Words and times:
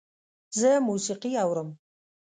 زه 0.59 0.69
موسیقي 0.87 1.31
اورم 1.43 1.69